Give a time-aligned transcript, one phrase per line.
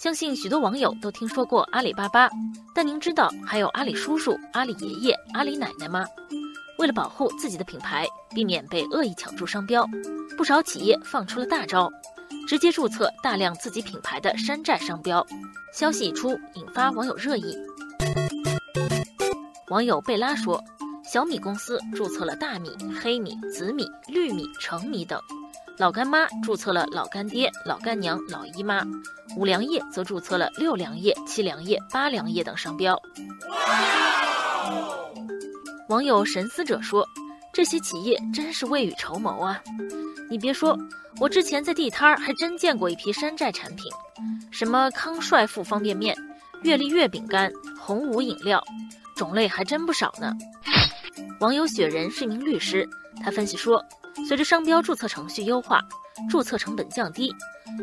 [0.00, 2.26] 相信许多网友都听说过阿里巴巴，
[2.74, 6.06] 但您知道还有阿里叔叔、阿里爷爷、阿里奶奶吗？
[6.78, 9.86] 为了保护自己的品牌，避免被恶意抢注商标，
[10.38, 11.92] 不少企业放出了大招，
[12.48, 15.22] 直接注册大量自己品牌的山寨商标。
[15.74, 17.54] 消息一出，引发网友热议。
[19.68, 20.64] 网友贝拉说，
[21.04, 22.70] 小米公司注册了大米、
[23.02, 25.20] 黑米、紫米、绿米、橙米等。
[25.80, 28.84] 老干妈注册了老干爹、老干娘、老姨妈，
[29.34, 33.00] 五粮液则注册了六粮液、七粮液、八粮液等商标。
[35.88, 37.02] 网友神思者说
[37.50, 39.58] ：“这些企业真是未雨绸缪啊！
[40.28, 40.78] 你别说，
[41.18, 43.90] 我之前在地摊儿还真见过一批山寨产品，
[44.50, 46.14] 什么康帅傅方便面、
[46.60, 48.62] 月丽月饼干、红五饮料，
[49.16, 50.34] 种类还真不少呢。”
[51.40, 52.86] 网友雪人是一名律师，
[53.24, 53.82] 他分析说。
[54.26, 55.80] 随着商标注册程序优化，
[56.28, 57.34] 注册成本降低，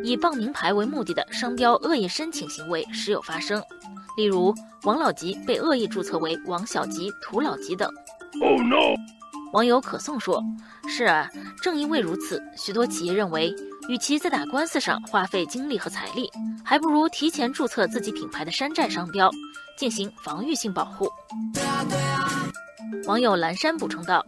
[0.04, 3.62] 以傍名牌为目的的商标恶意申请行为时有发生。
[4.16, 7.92] 例如，王老吉被恶意注册为王小吉、涂老吉等。
[8.42, 8.96] Oh no！
[9.54, 10.44] 网友可颂说
[10.88, 11.30] ：“是啊，
[11.62, 13.54] 正因为如此，许多企业认为，
[13.88, 16.30] 与其在打官司上花费精力和财力，
[16.64, 19.30] 还不如提前注册自己品牌的山寨商标，
[19.78, 21.10] 进行防御性保护。”
[23.06, 24.26] 网友蓝山补充道。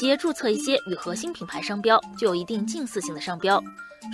[0.00, 3.62] 企业注册一些与核心品牌商标具有一定近似性的商标，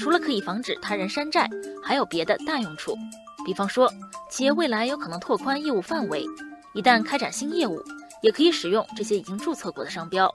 [0.01, 1.49] 除了可以防止他人山寨，
[1.81, 2.99] 还有别的大用处。
[3.45, 3.89] 比方说，
[4.29, 6.27] 企业未来有可能拓宽业务范围，
[6.75, 7.81] 一旦开展新业务，
[8.21, 10.29] 也可以使用这些已经注册过的商标。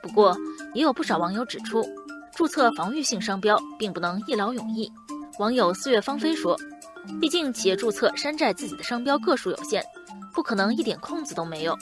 [0.00, 0.36] 不过，
[0.72, 1.84] 也有不少网友指出，
[2.32, 4.88] 注册防御性商标并不能一劳永逸。
[5.40, 6.56] 网友四月芳菲说
[7.20, 9.84] ：“毕竟企业注册山寨自己的商标个数有限，
[10.32, 11.76] 不可能一点空子都没有。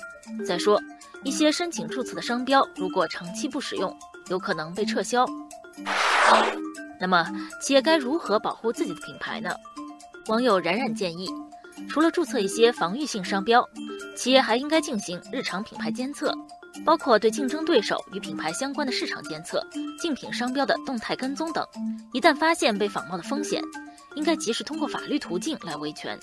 [0.47, 0.81] 再说。”
[1.25, 3.97] 一些申请注册的商标，如果长期不使用，
[4.29, 5.27] 有可能被撤销。
[7.01, 7.27] 那么，
[7.61, 9.51] 企业该如何保护自己的品牌呢？
[10.29, 11.29] 网友冉冉建议，
[11.89, 13.67] 除了注册一些防御性商标，
[14.17, 16.33] 企业还应该进行日常品牌监测，
[16.85, 19.67] 包括对竞争对手与品牌相关的市场监测、
[19.99, 21.67] 竞品商标的动态跟踪等。
[22.13, 23.63] 一旦发现被仿冒的风险，
[24.15, 26.19] 应该及时通过法律途径来维权。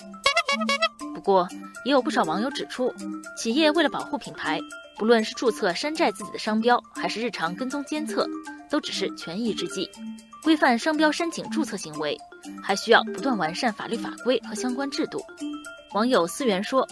[1.14, 1.46] 不过，
[1.84, 2.92] 也有不少网友指出，
[3.36, 4.58] 企业为了保护品牌。
[4.98, 8.28] 不论是注册山寨自己的商标，还是日常跟踪监测，
[8.70, 9.90] 都只是权宜之计。
[10.42, 12.16] 规范商标申请注册行为，
[12.62, 15.20] 还需要不断完善法律法规和相关制度。
[15.92, 16.86] 网友思源说，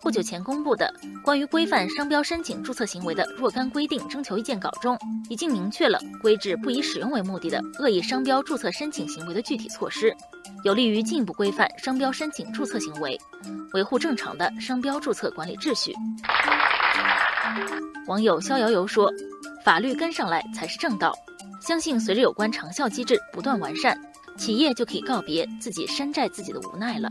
[0.00, 4.98] 不久前公布的关于规范商标申请注册行为的若干规定征求意见稿中，
[5.28, 10.14] 已经明确了规制不以使用为目的的恶意商标注册申请行为的具体措施，
[10.62, 13.18] 有利于进一步规范商标申请注册行为，
[13.72, 15.94] 维护正常的商标注册管理秩序。
[18.06, 19.10] 网友逍遥游说
[19.64, 21.14] ：“法律跟上来才是正道，
[21.60, 23.98] 相信随着有关长效机制不断完善，
[24.36, 27.08] 企业就可以告别自己山寨自己的无奈了。”